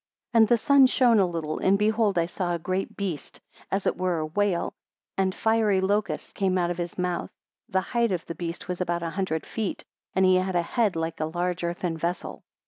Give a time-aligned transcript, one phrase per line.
[0.33, 3.85] 8 And the sun shone a little; and behold I saw a great beast, as
[3.85, 4.73] it were a whale;
[5.15, 7.29] and fiery locusts came out of his mouth.
[7.69, 9.85] The height of the beast was about a hundred feet,
[10.15, 12.41] and he had a head like a large earthen vessel.